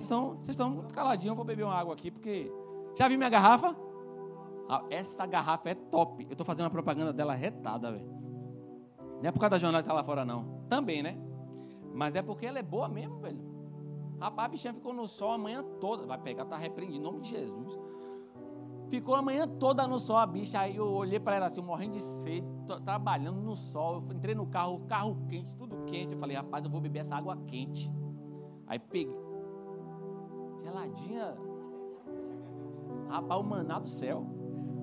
[0.00, 1.32] Estão, vocês estão muito caladinhos.
[1.32, 2.52] Eu vou beber uma água aqui, porque.
[2.96, 3.76] Já vi minha garrafa?
[4.68, 6.24] Ah, essa garrafa é top.
[6.24, 8.08] Eu estou fazendo a propaganda dela retada, velho.
[9.20, 10.62] Não é por causa da jornada que está lá fora, não.
[10.68, 11.18] Também, né?
[11.92, 13.38] Mas é porque ela é boa mesmo, velho.
[14.20, 16.06] Rapaz, a bichinha ficou no sol a manhã toda.
[16.06, 17.78] Vai pegar, tá repreendido, em nome de Jesus.
[18.88, 20.60] Ficou a manhã toda no sol a bicha.
[20.60, 22.46] Aí eu olhei para ela assim, morrendo de sede,
[22.84, 24.04] trabalhando no sol.
[24.08, 26.12] Eu entrei no carro, carro quente, tudo quente.
[26.12, 27.90] Eu falei, rapaz, eu vou beber essa água quente.
[28.66, 29.29] Aí peguei.
[30.70, 31.36] Geladinha.
[33.08, 34.24] Rapaz, o maná do céu.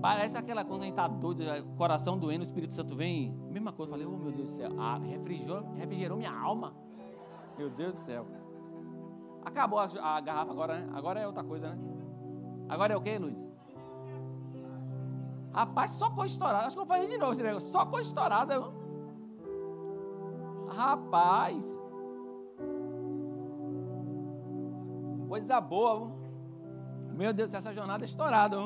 [0.02, 1.44] Parece aquela quando a gente está doido,
[1.76, 3.32] coração doendo, o Espírito Santo vem.
[3.50, 4.72] Mesma coisa, falei, oh meu Deus do céu.
[4.78, 6.74] Ah, refrigerou, refrigerou minha alma.
[7.58, 8.28] Meu Deus do céu.
[9.44, 10.90] Acabou a, a garrafa agora, né?
[10.94, 11.80] Agora é outra coisa, né?
[12.70, 13.38] Agora é o que, Luiz?
[15.54, 16.68] Rapaz, só coisa estourada.
[16.68, 17.70] Acho que eu falei de novo esse negócio.
[17.72, 18.62] Só coisa estourada.
[20.70, 21.77] Rapaz.
[25.28, 26.12] Coisa boa.
[27.14, 28.58] Meu Deus, essa jornada é estourada.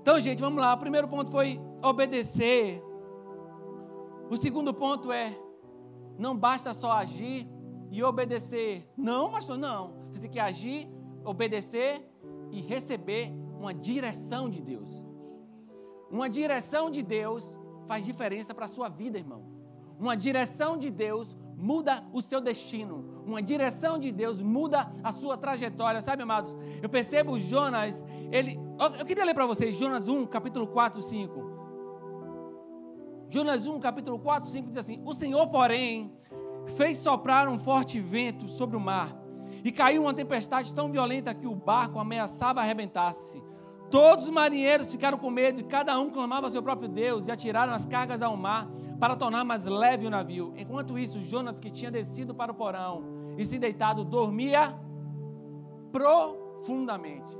[0.00, 0.74] Então, gente, vamos lá.
[0.74, 2.82] O primeiro ponto foi obedecer.
[4.28, 5.36] O segundo ponto é:
[6.18, 7.46] não basta só agir
[7.90, 8.88] e obedecer.
[8.96, 9.94] Não, pastor, não.
[10.08, 10.88] Você tem que agir,
[11.24, 12.04] obedecer
[12.50, 14.88] e receber uma direção de Deus.
[16.10, 17.48] Uma direção de Deus
[17.86, 19.44] faz diferença para a sua vida, irmão.
[19.98, 23.22] Uma direção de Deus muda o seu destino.
[23.26, 26.56] Uma direção de Deus muda a sua trajetória, sabe, amados?
[26.82, 28.58] Eu percebo Jonas, ele.
[28.98, 31.60] Eu queria ler para vocês Jonas 1, capítulo 4, 5.
[33.28, 36.12] Jonas 1, capítulo 4, 5 diz assim: O Senhor, porém,
[36.76, 39.14] fez soprar um forte vento sobre o mar,
[39.62, 43.40] e caiu uma tempestade tão violenta que o barco ameaçava arrebentar-se.
[43.90, 47.32] Todos os marinheiros ficaram com medo e cada um clamava ao seu próprio Deus e
[47.32, 48.68] atiraram as cargas ao mar
[49.00, 50.52] para tornar mais leve o navio.
[50.56, 53.02] Enquanto isso, Jonas, que tinha descido para o porão
[53.38, 54.78] e se deitado, dormia
[55.90, 57.34] profundamente.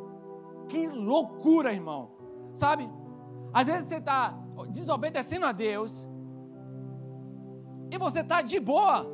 [0.68, 2.12] Que loucura, irmão.
[2.54, 2.90] Sabe?
[3.52, 4.34] Às vezes você está
[4.70, 6.08] desobedecendo a Deus
[7.90, 9.06] e você está de boa.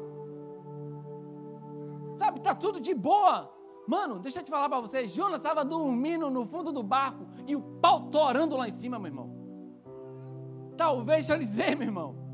[2.17, 2.39] Sabe?
[2.39, 3.53] Está tudo de boa.
[3.89, 5.11] Mano, deixa eu te falar para vocês.
[5.11, 9.09] Jonas estava dormindo no fundo do barco e o pau torando lá em cima, meu
[9.09, 9.31] irmão.
[10.77, 12.26] Talvez, deixa eu dizer, meu irmão.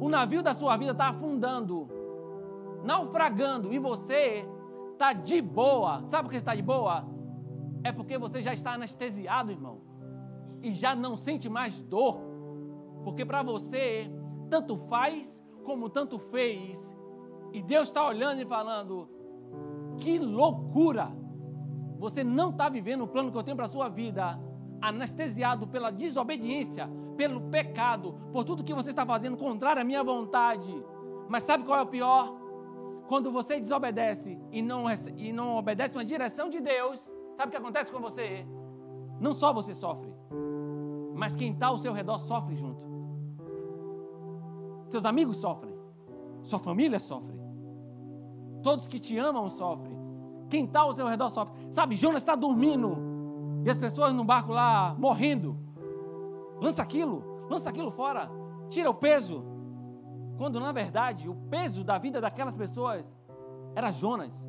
[0.00, 1.88] O navio da sua vida está afundando,
[2.84, 4.46] naufragando, e você
[4.92, 6.02] está de boa.
[6.06, 7.04] Sabe por que está de boa?
[7.82, 9.80] É porque você já está anestesiado, irmão.
[10.62, 12.18] E já não sente mais dor.
[13.04, 14.10] Porque para você,
[14.50, 15.30] tanto faz
[15.64, 16.78] como tanto fez.
[17.52, 19.08] E Deus está olhando e falando:
[19.98, 21.10] que loucura!
[21.98, 24.38] Você não está vivendo o plano que eu tenho para a sua vida,
[24.80, 30.72] anestesiado pela desobediência, pelo pecado, por tudo que você está fazendo contrário à minha vontade.
[31.28, 32.34] Mas sabe qual é o pior?
[33.08, 34.84] Quando você desobedece e não,
[35.16, 37.00] e não obedece uma direção de Deus,
[37.36, 38.46] sabe o que acontece com você?
[39.20, 40.12] Não só você sofre,
[41.14, 42.84] mas quem está ao seu redor sofre junto.
[44.88, 45.74] Seus amigos sofrem,
[46.42, 47.40] sua família sofre,
[48.62, 49.96] todos que te amam sofrem.
[50.48, 51.54] Quem está ao seu redor sofre.
[51.72, 52.96] Sabe, Jonas está dormindo.
[53.64, 55.58] E as pessoas no barco lá morrendo.
[56.60, 58.30] Lança aquilo, lança aquilo fora.
[58.68, 59.44] Tira o peso.
[60.36, 63.10] Quando na verdade o peso da vida daquelas pessoas
[63.74, 64.46] era Jonas.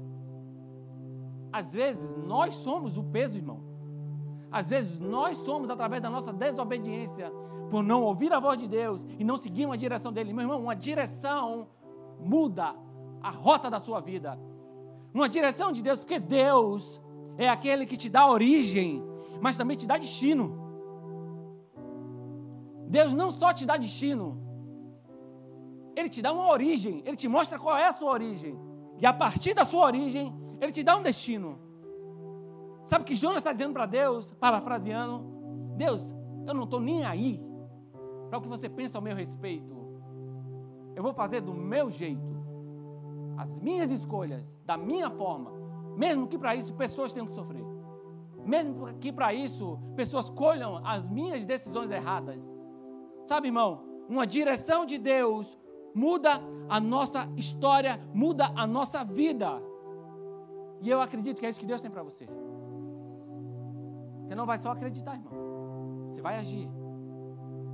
[1.51, 3.61] Às vezes nós somos o peso, irmão.
[4.51, 7.31] Às vezes nós somos através da nossa desobediência,
[7.69, 10.33] por não ouvir a voz de Deus e não seguir uma direção dele.
[10.33, 11.67] Meu irmão, uma direção
[12.19, 12.73] muda
[13.21, 14.39] a rota da sua vida.
[15.13, 17.01] Uma direção de Deus, porque Deus
[17.37, 19.03] é aquele que te dá origem,
[19.41, 20.66] mas também te dá destino.
[22.87, 24.41] Deus não só te dá destino,
[25.95, 28.57] Ele te dá uma origem, Ele te mostra qual é a sua origem.
[28.99, 31.59] E a partir da sua origem, Ele te dá um destino.
[32.85, 35.25] Sabe o que Jonas está dizendo para Deus, parafraseando?
[35.75, 36.01] Deus,
[36.47, 37.41] eu não estou nem aí
[38.29, 39.75] para o que você pensa ao meu respeito.
[40.95, 42.37] Eu vou fazer do meu jeito,
[43.37, 45.51] as minhas escolhas, da minha forma,
[45.95, 47.63] mesmo que para isso pessoas tenham que sofrer.
[48.45, 52.39] Mesmo que para isso pessoas colham as minhas decisões erradas.
[53.27, 55.59] Sabe, irmão, uma direção de Deus
[55.93, 59.61] muda a nossa história, muda a nossa vida.
[60.81, 62.25] E eu acredito que é isso que Deus tem para você.
[64.23, 66.07] Você não vai só acreditar, irmão.
[66.09, 66.69] Você vai agir.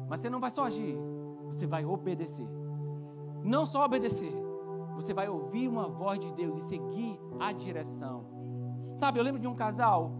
[0.09, 0.97] Mas você não vai só agir,
[1.45, 2.47] você vai obedecer.
[3.43, 4.33] Não só obedecer,
[4.95, 8.25] você vai ouvir uma voz de Deus e seguir a direção.
[8.99, 10.11] Sabe, eu lembro de um casal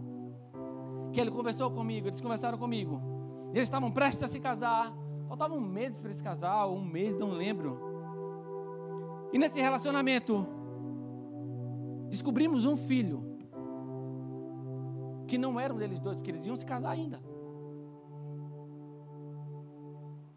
[1.12, 3.00] que ele conversou comigo, eles conversaram comigo.
[3.52, 4.92] Eles estavam prestes a se casar.
[5.34, 7.76] Faltavam meses para esse casal, um mês, não lembro.
[9.32, 10.46] E nesse relacionamento,
[12.08, 13.36] descobrimos um filho
[15.26, 17.20] que não era um deles dois, porque eles iam se casar ainda.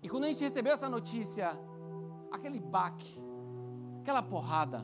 [0.01, 1.55] E quando a gente recebeu essa notícia,
[2.31, 3.21] aquele baque,
[4.01, 4.83] aquela porrada,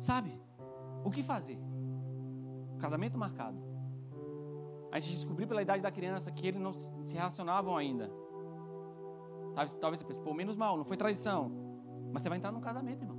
[0.00, 0.32] sabe?
[1.04, 1.58] O que fazer?
[2.78, 3.58] Casamento marcado.
[4.90, 8.23] A gente descobriu pela idade da criança que eles não se relacionavam ainda.
[9.54, 11.50] Talvez, talvez você pense, pô, menos mal, não foi traição.
[12.12, 13.18] Mas você vai entrar num casamento, irmão.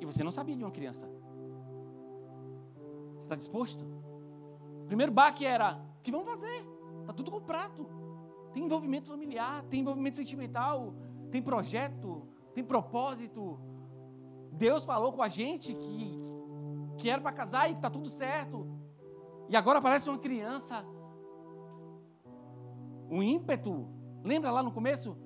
[0.00, 1.08] E você não sabia de uma criança.
[3.14, 3.84] Você está disposto?
[4.86, 6.64] primeiro baque era: o que vamos fazer?
[7.00, 7.86] Está tudo comprado.
[8.52, 10.94] Tem envolvimento familiar, tem envolvimento sentimental,
[11.30, 13.58] tem projeto, tem propósito.
[14.52, 16.18] Deus falou com a gente que,
[16.96, 18.66] que era para casar e que está tudo certo.
[19.48, 20.84] E agora aparece uma criança.
[23.10, 23.86] Um ímpeto.
[24.28, 25.16] Lembra lá no começo?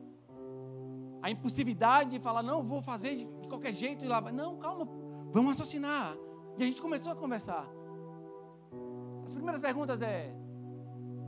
[1.20, 4.04] A impulsividade de falar, não, vou fazer de qualquer jeito.
[4.04, 4.84] E lá, não, calma,
[5.32, 6.16] vamos assassinar.
[6.56, 7.66] E a gente começou a conversar.
[9.26, 10.32] As primeiras perguntas é: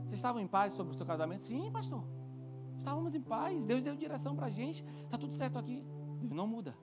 [0.03, 1.43] vocês estavam em paz sobre o seu casamento?
[1.43, 2.03] Sim, pastor.
[2.77, 3.61] Estávamos em paz.
[3.63, 4.85] Deus deu direção para a gente.
[5.03, 5.83] Está tudo certo aqui.
[6.21, 6.73] Deus não muda.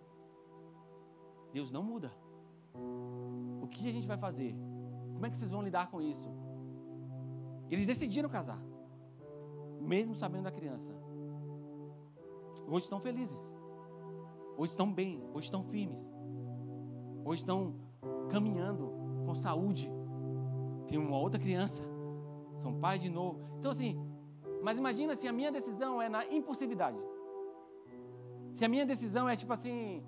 [1.55, 2.13] Deus não muda.
[3.63, 4.55] O que a gente vai fazer?
[5.15, 6.29] Como é que vocês vão lidar com isso?
[7.71, 8.61] Eles decidiram casar,
[9.83, 10.92] mesmo sabendo da criança.
[12.66, 13.51] Hoje estão felizes.
[14.57, 15.23] Hoje estão bem.
[15.35, 16.07] Hoje estão firmes.
[17.25, 17.75] Hoje estão
[18.31, 18.92] caminhando
[19.27, 19.90] com saúde.
[20.87, 21.83] Tem uma outra criança.
[22.59, 23.40] São pais de novo.
[23.59, 23.99] Então, assim,
[24.62, 26.99] mas imagina se a minha decisão é na impulsividade.
[28.55, 30.03] Se a minha decisão é tipo assim,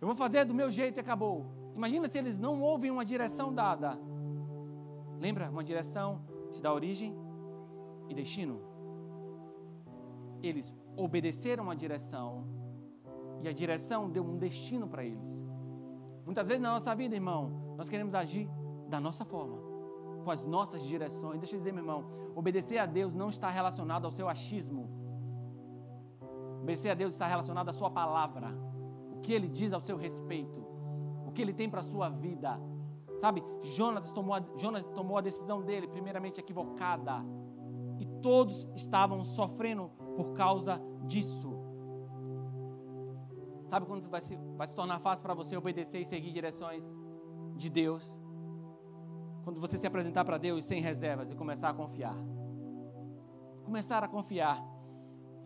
[0.00, 1.46] eu vou fazer do meu jeito e acabou.
[1.74, 3.98] Imagina se eles não ouvem uma direção dada.
[5.18, 5.50] Lembra?
[5.50, 6.20] Uma direção
[6.52, 7.16] te dá origem
[8.08, 8.69] e destino.
[10.42, 12.44] Eles obedeceram a direção
[13.42, 15.38] e a direção deu um destino para eles.
[16.24, 18.48] Muitas vezes na nossa vida, irmão, nós queremos agir
[18.88, 19.70] da nossa forma
[20.20, 21.40] com as nossas direções.
[21.40, 24.88] Deixa eu dizer, meu irmão, obedecer a Deus não está relacionado ao seu achismo.
[26.62, 28.54] Obedecer a Deus está relacionado à sua palavra.
[29.12, 30.60] O que ele diz ao seu respeito.
[31.26, 32.60] O que ele tem para a sua vida.
[33.18, 37.24] Sabe, Jonas tomou, a, Jonas tomou a decisão dele, primeiramente equivocada.
[37.98, 41.58] E todos estavam sofrendo por causa disso.
[43.68, 46.84] Sabe quando vai se, vai se tornar fácil para você obedecer e seguir direções
[47.56, 48.12] de Deus?
[49.44, 52.16] Quando você se apresentar para Deus sem reservas e começar a confiar.
[53.64, 54.60] Começar a confiar.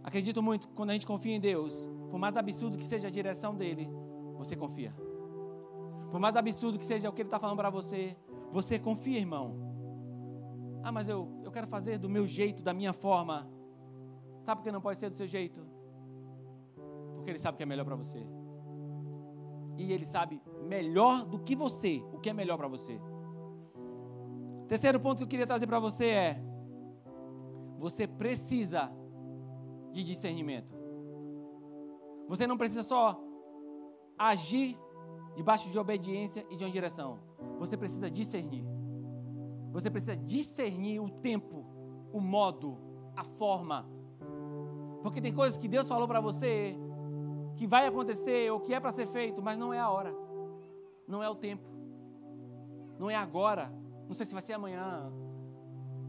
[0.02, 1.74] Acredito muito que quando a gente confia em Deus,
[2.10, 3.88] por mais absurdo que seja a direção dele,
[4.36, 4.94] você confia.
[6.10, 8.16] Por mais absurdo que seja o que ele está falando para você,
[8.52, 9.56] você confia, irmão.
[10.82, 13.48] Ah, mas eu, eu quero fazer do meu jeito, da minha forma.
[14.44, 15.60] Sabe por que não pode ser do seu jeito?
[17.16, 18.24] Porque ele sabe o que é melhor para você.
[19.76, 23.00] E ele sabe melhor do que você o que é melhor para você.
[24.68, 26.42] Terceiro ponto que eu queria trazer para você é:
[27.78, 28.90] você precisa
[29.92, 30.74] de discernimento.
[32.28, 33.20] Você não precisa só
[34.18, 34.78] agir
[35.36, 37.18] debaixo de obediência e de uma direção.
[37.58, 38.64] Você precisa discernir.
[39.72, 41.64] Você precisa discernir o tempo,
[42.12, 42.78] o modo,
[43.16, 43.86] a forma.
[45.04, 46.74] Porque tem coisas que Deus falou para você
[47.58, 50.14] que vai acontecer ou que é para ser feito, mas não é a hora.
[51.06, 51.68] Não é o tempo.
[52.98, 53.70] Não é agora.
[54.08, 55.12] Não sei se vai ser amanhã.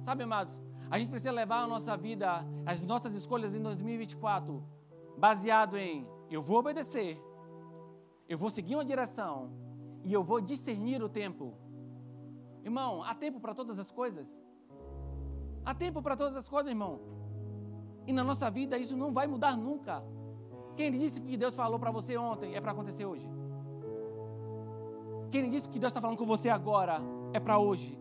[0.01, 0.57] Sabe, amados?
[0.89, 4.63] A gente precisa levar a nossa vida, as nossas escolhas em 2024,
[5.17, 7.19] baseado em eu vou obedecer,
[8.29, 9.51] eu vou seguir uma direção
[10.05, 11.53] e eu vou discernir o tempo.
[12.63, 14.25] Irmão, há tempo para todas as coisas.
[15.65, 17.14] Há tempo para todas as coisas, irmão.
[18.07, 20.03] E na nossa vida isso não vai mudar nunca.
[20.75, 23.27] Quem disse que Deus falou para você ontem é para acontecer hoje?
[25.31, 27.01] Quem disse que Deus está falando com você agora
[27.33, 27.97] é para hoje?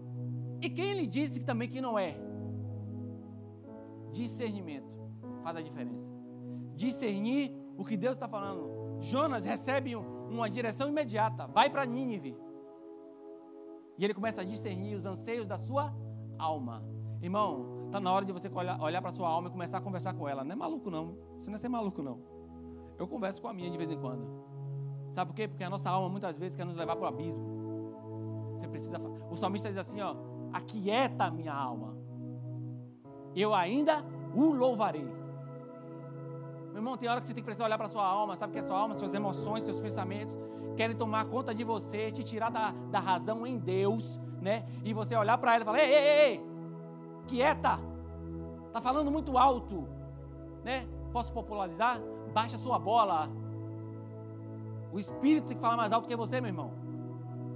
[0.61, 2.17] E quem lhe disse também que não é?
[4.12, 4.99] Discernimento
[5.43, 6.09] faz a diferença.
[6.75, 9.01] Discernir o que Deus está falando.
[9.01, 11.47] Jonas recebe uma direção imediata.
[11.47, 12.37] Vai para Nínive.
[13.99, 15.95] E ele começa a discernir os anseios da sua
[16.38, 16.83] alma.
[17.23, 20.14] Irmão, está na hora de você olhar, olhar para sua alma e começar a conversar
[20.14, 20.44] com ela.
[20.44, 21.16] Não é maluco, não.
[21.38, 22.18] Você não é ser maluco, não.
[22.99, 24.27] Eu converso com a minha de vez em quando.
[25.12, 25.49] Sabe por quê?
[25.49, 27.44] Porque a nossa alma muitas vezes quer nos levar para o abismo.
[28.59, 28.99] Você precisa.
[29.31, 30.14] O salmista diz assim: ó,
[30.53, 31.97] aquieta a minha alma.
[33.35, 35.05] Eu ainda o louvarei.
[35.05, 38.37] Meu irmão, tem hora que você tem que precisar olhar para sua alma.
[38.37, 38.97] Sabe que é sua alma?
[38.97, 40.37] Suas emoções, seus pensamentos
[40.75, 44.64] querem tomar conta de você, te tirar da, da razão em Deus, né?
[44.85, 46.40] E você olhar para ela e falar: ei, ei, ei,
[47.24, 47.78] quieta,
[48.72, 49.88] tá falando muito alto,
[50.62, 50.87] né?
[51.12, 52.00] Posso popularizar?
[52.32, 53.28] Baixa sua bola.
[54.92, 56.72] O Espírito tem que falar mais alto que você, meu irmão.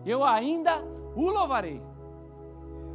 [0.04, 0.82] Eu ainda
[1.14, 1.82] o louvarei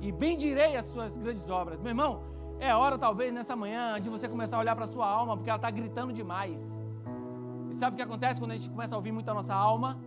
[0.01, 1.79] e bendirei as suas grandes obras.
[1.79, 2.21] Meu irmão,
[2.59, 5.49] é hora talvez nessa manhã de você começar a olhar para a sua alma, porque
[5.49, 6.59] ela está gritando demais.
[7.69, 9.97] E sabe o que acontece quando a gente começa a ouvir muito a nossa alma?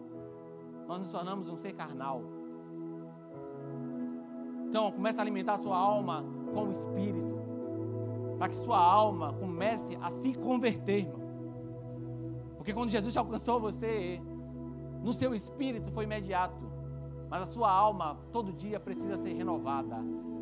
[0.87, 2.23] Nós nos tornamos um ser carnal.
[4.69, 6.25] Então, começa a alimentar a sua alma
[6.57, 7.37] com o Espírito,
[8.39, 11.27] para que sua alma comece a se converter, irmão.
[12.57, 14.21] Porque quando Jesus alcançou você,
[15.03, 16.65] no seu espírito foi imediato,
[17.29, 19.97] mas a sua alma todo dia precisa ser renovada,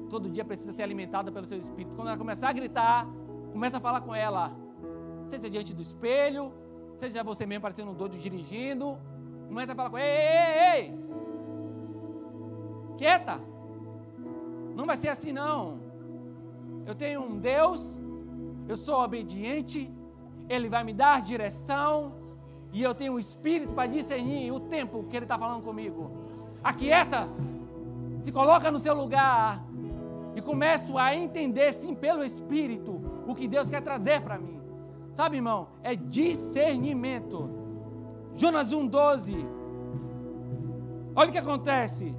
[0.09, 1.95] todo dia precisa ser alimentada pelo seu espírito.
[1.97, 3.07] Quando ela começar a gritar,
[3.53, 4.53] começa a falar com ela,
[5.29, 6.53] seja diante do espelho,
[6.99, 8.97] seja você mesmo parecendo um doido dirigindo,
[9.49, 10.99] começa a falar com ela, ei, ei, ei,
[12.97, 13.41] quieta,
[14.75, 15.84] não vai ser assim não.
[16.87, 17.97] Eu tenho um Deus,
[18.69, 19.91] eu sou obediente,
[20.49, 22.13] Ele vai me dar direção,
[22.73, 26.11] e eu tenho o um Espírito para discernir o tempo que Ele está falando comigo.
[26.63, 27.29] Aquieta,
[28.23, 29.63] se coloca no seu lugar
[30.35, 34.61] e começo a entender, sim, pelo Espírito, o que Deus quer trazer para mim.
[35.15, 35.69] Sabe, irmão?
[35.83, 37.49] É discernimento.
[38.35, 39.47] Jonas 1,12.
[41.15, 42.15] Olha o que acontece.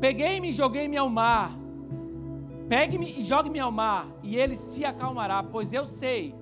[0.00, 1.65] Peguei-me e joguei-me ao mar.
[2.68, 6.34] Pegue-me e jogue-me ao mar, e ele se acalmará, pois eu sei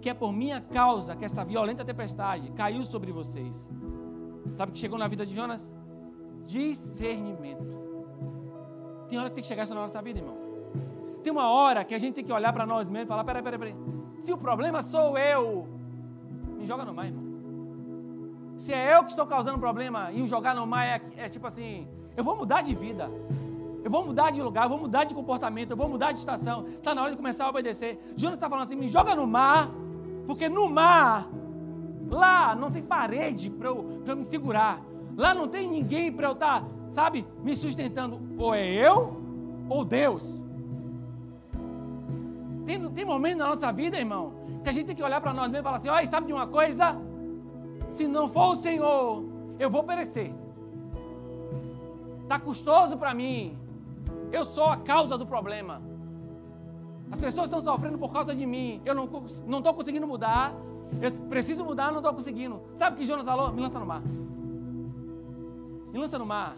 [0.00, 3.68] que é por minha causa que essa violenta tempestade caiu sobre vocês.
[4.56, 5.74] Sabe o que chegou na vida de Jonas?
[6.46, 7.80] Discernimento.
[9.08, 10.36] Tem hora que tem que chegar isso na nossa vida, irmão.
[11.22, 13.42] Tem uma hora que a gente tem que olhar para nós mesmos e falar: peraí,
[13.42, 13.76] peraí, peraí.
[14.22, 15.66] Se o problema sou eu,
[16.58, 17.24] me joga no mar, irmão.
[18.56, 21.46] Se é eu que estou causando problema e o jogar no mar é, é tipo
[21.46, 23.10] assim: eu vou mudar de vida.
[23.82, 26.66] Eu vou mudar de lugar, eu vou mudar de comportamento, eu vou mudar de estação.
[26.66, 27.98] Está na hora de começar a obedecer.
[28.16, 29.70] Jonas está falando assim: me joga no mar,
[30.26, 31.28] porque no mar,
[32.10, 34.80] lá não tem parede para eu, eu me segurar.
[35.16, 38.20] Lá não tem ninguém para eu estar, tá, sabe, me sustentando.
[38.38, 39.20] Ou é eu,
[39.68, 40.22] ou Deus.
[42.66, 45.50] Tem, tem momentos na nossa vida, irmão, que a gente tem que olhar para nós
[45.50, 46.96] mesmos e falar assim: olha, sabe de uma coisa?
[47.92, 49.24] Se não for o Senhor,
[49.58, 50.32] eu vou perecer.
[52.22, 53.58] Está custoso para mim.
[54.32, 55.80] Eu sou a causa do problema.
[57.10, 58.80] As pessoas estão sofrendo por causa de mim.
[58.84, 59.04] Eu não
[59.58, 60.54] estou conseguindo mudar.
[61.00, 62.60] Eu preciso mudar, não estou conseguindo.
[62.78, 63.52] Sabe o que Jonas falou?
[63.52, 64.02] Me lança no mar.
[65.92, 66.56] Me lança no mar.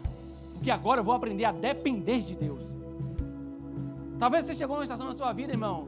[0.53, 2.61] Porque agora eu vou aprender a depender de Deus.
[4.19, 5.87] Talvez você chegou numa estação na sua vida, irmão,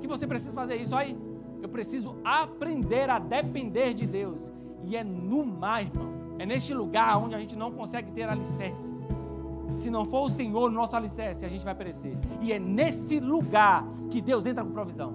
[0.00, 1.16] que você precisa fazer isso aí.
[1.60, 4.38] Eu preciso aprender a depender de Deus.
[4.84, 6.10] E é no mar, irmão.
[6.38, 8.99] É neste lugar onde a gente não consegue ter alicerces.
[9.78, 12.16] Se não for o Senhor no nosso alicerce, a gente vai perecer.
[12.40, 15.14] E é nesse lugar que Deus entra com provisão.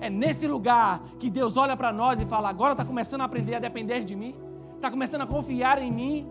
[0.00, 3.54] É nesse lugar que Deus olha para nós e fala: agora está começando a aprender
[3.54, 4.34] a depender de mim,
[4.76, 6.26] está começando a confiar em mim,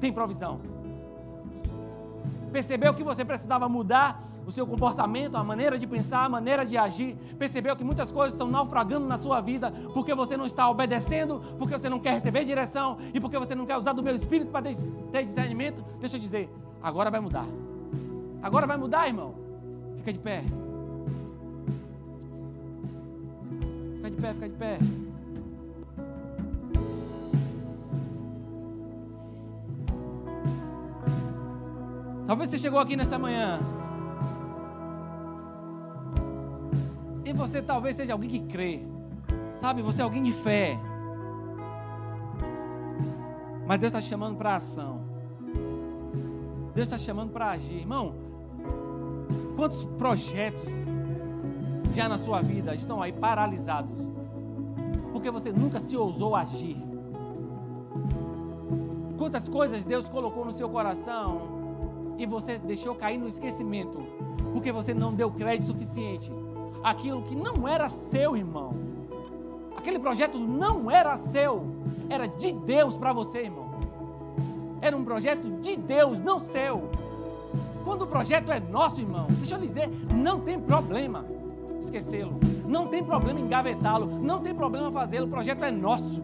[0.00, 0.60] tem provisão.
[2.52, 6.78] Percebeu que você precisava mudar o seu comportamento, a maneira de pensar, a maneira de
[6.78, 11.42] agir, percebeu que muitas coisas estão naufragando na sua vida porque você não está obedecendo,
[11.58, 14.52] porque você não quer receber direção e porque você não quer usar do meu espírito
[14.52, 14.72] para
[15.10, 16.48] ter discernimento, deixa eu dizer,
[16.80, 17.44] agora vai mudar.
[18.40, 19.34] Agora vai mudar, irmão.
[19.96, 20.44] Fica de pé.
[23.96, 24.78] Fica de pé, fica de pé.
[32.28, 33.58] Talvez você chegou aqui nessa manhã.
[37.36, 38.80] Você talvez seja alguém que crê.
[39.60, 40.78] Sabe, você é alguém de fé.
[43.66, 45.00] Mas Deus está chamando para ação.
[46.74, 47.78] Deus está chamando para agir.
[47.78, 48.14] Irmão,
[49.54, 50.68] quantos projetos
[51.94, 53.96] já na sua vida estão aí paralisados?
[55.12, 56.76] Porque você nunca se ousou agir.
[59.18, 63.98] Quantas coisas Deus colocou no seu coração e você deixou cair no esquecimento,
[64.52, 66.30] porque você não deu crédito suficiente.
[66.82, 68.74] Aquilo que não era seu, irmão.
[69.76, 71.64] Aquele projeto não era seu,
[72.08, 73.70] era de Deus para você, irmão.
[74.80, 76.88] Era um projeto de Deus, não seu.
[77.84, 81.24] Quando o projeto é nosso, irmão, deixa eu dizer, não tem problema
[81.80, 86.22] esquecê-lo, não tem problema engavetá-lo, não tem problema fazê-lo, o projeto é nosso.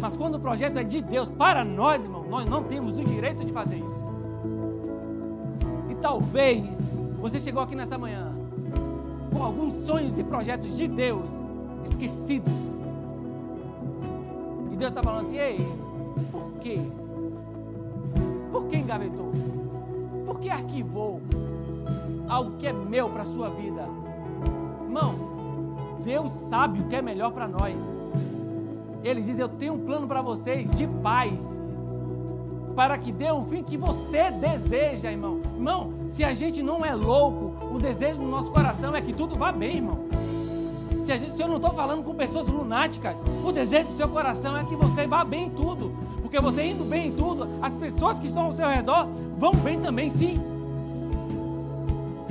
[0.00, 3.44] Mas quando o projeto é de Deus para nós, irmão, nós não temos o direito
[3.44, 4.04] de fazer isso
[6.04, 6.66] talvez
[7.18, 8.23] você chegou aqui nessa manhã
[9.34, 11.26] com alguns sonhos e projetos de Deus
[11.90, 12.52] esquecidos.
[14.72, 15.58] E Deus está falando assim: ei,
[16.30, 16.80] por quê?
[18.52, 19.32] Por que engavetou?
[20.24, 21.20] Por que arquivou
[22.28, 23.82] algo que é meu para a sua vida?
[24.84, 25.14] Irmão,
[26.04, 27.76] Deus sabe o que é melhor para nós.
[29.02, 31.42] Ele diz: Eu tenho um plano para vocês de paz
[32.74, 35.40] para que dê um fim que você deseja, irmão.
[35.54, 39.34] Irmão, se a gente não é louco, o desejo do nosso coração é que tudo
[39.34, 39.98] vá bem, irmão.
[41.04, 44.56] Se, gente, se eu não estou falando com pessoas lunáticas, o desejo do seu coração
[44.56, 45.92] é que você vá bem em tudo.
[46.22, 49.80] Porque você indo bem em tudo, as pessoas que estão ao seu redor vão bem
[49.80, 50.40] também, sim.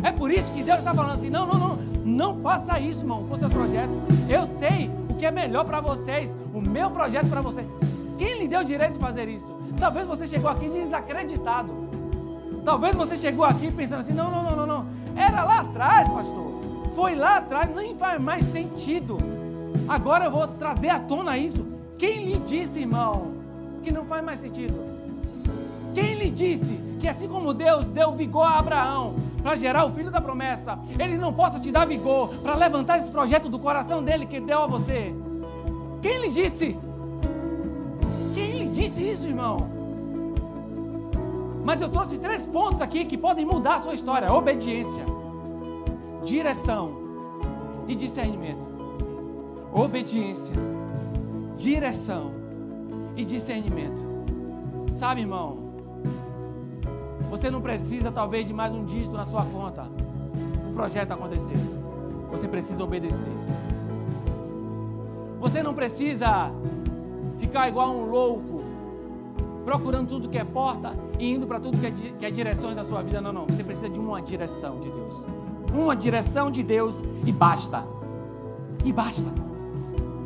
[0.02, 1.76] É por isso que Deus está falando assim: não, não, não,
[2.06, 3.98] não faça isso, irmão, com seus projetos.
[4.30, 7.68] Eu sei o que é melhor para vocês, o meu projeto para vocês.
[8.18, 9.54] Quem lhe deu o direito de fazer isso?
[9.78, 11.84] Talvez você chegou aqui desacreditado.
[12.64, 15.03] Talvez você chegou aqui pensando assim: não, não, não, não, não.
[15.16, 16.54] Era lá atrás, pastor.
[16.96, 19.18] Foi lá atrás, nem faz mais sentido.
[19.88, 21.66] Agora eu vou trazer à tona isso.
[21.98, 23.34] Quem lhe disse, irmão,
[23.84, 24.76] que não faz mais sentido?
[25.94, 30.10] Quem lhe disse que assim como Deus deu vigor a Abraão para gerar o filho
[30.10, 34.26] da promessa, Ele não possa te dar vigor para levantar esse projeto do coração dele
[34.26, 35.14] que deu a você?
[36.02, 36.78] Quem lhe disse?
[38.74, 39.83] disse isso, irmão.
[41.64, 45.06] Mas eu trouxe três pontos aqui que podem mudar a sua história: obediência,
[46.24, 46.92] direção
[47.88, 48.68] e discernimento.
[49.74, 50.54] Obediência,
[51.56, 52.32] direção
[53.16, 54.14] e discernimento.
[54.96, 55.58] Sabe, irmão,
[57.30, 59.88] você não precisa talvez de mais um dígito na sua conta
[60.70, 61.58] o projeto acontecer.
[62.30, 63.34] Você precisa obedecer.
[65.40, 66.52] Você não precisa
[67.40, 68.62] ficar igual um louco,
[69.66, 70.94] procurando tudo que é porta
[71.32, 73.22] indo para tudo que é, que é direções da sua vida.
[73.22, 73.46] Não, não.
[73.46, 75.26] Você precisa de uma direção de Deus.
[75.74, 76.96] Uma direção de Deus
[77.26, 77.84] e basta.
[78.84, 79.32] E basta.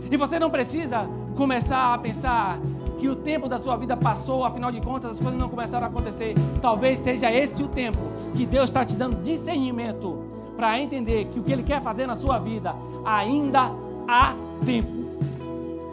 [0.10, 2.60] E você não precisa começar a pensar
[2.98, 5.90] que o tempo da sua vida passou, afinal de contas as coisas não começaram a
[5.90, 6.34] acontecer.
[6.62, 8.00] Talvez seja esse o tempo
[8.34, 10.18] que Deus está te dando discernimento
[10.56, 12.76] para entender que o que Ele quer fazer na sua vida
[13.06, 13.72] ainda
[14.08, 14.34] há
[14.66, 14.90] tempo.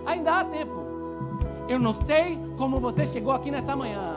[0.06, 0.72] Ainda há tempo.
[1.68, 4.13] Eu não sei como você chegou aqui nessa manhã,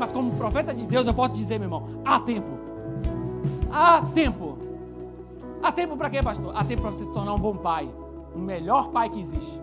[0.00, 2.58] mas como profeta de Deus eu posso dizer, meu irmão, há tempo.
[3.70, 4.56] Há tempo.
[5.62, 6.52] Há tempo para quê, pastor?
[6.56, 7.86] Há tempo para você se tornar um bom pai,
[8.34, 9.60] o melhor pai que existe.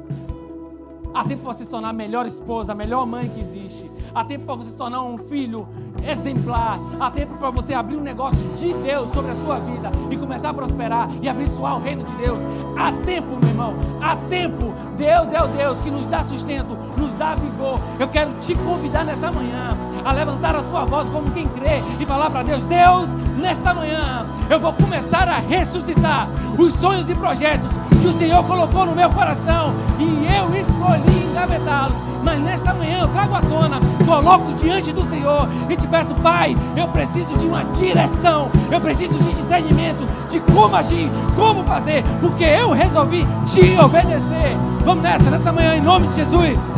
[1.11, 3.89] Há tempo para você se tornar a melhor esposa, a melhor mãe que existe.
[4.13, 5.67] Há tempo para você se tornar um filho
[6.07, 6.77] exemplar.
[6.99, 10.49] Há tempo para você abrir um negócio de Deus sobre a sua vida e começar
[10.49, 12.37] a prosperar e abençoar o reino de Deus.
[12.77, 13.73] Há tempo, meu irmão.
[13.99, 14.71] Há tempo.
[14.97, 17.79] Deus é o Deus que nos dá sustento, nos dá vigor.
[17.99, 19.75] Eu quero te convidar nesta manhã
[20.07, 24.25] a levantar a sua voz como quem crê e falar para Deus: Deus, nesta manhã
[24.49, 27.69] eu vou começar a ressuscitar os sonhos e projetos
[28.01, 31.97] que o Senhor colocou no meu coração e eu escolhi engavetá-los.
[32.23, 36.55] Mas nesta manhã eu trago à tona, coloco diante do Senhor e te peço, Pai,
[36.75, 42.43] eu preciso de uma direção, eu preciso de discernimento de como agir, como fazer, porque
[42.43, 44.57] eu resolvi te obedecer.
[44.83, 46.76] Vamos nessa, nesta manhã, em nome de Jesus.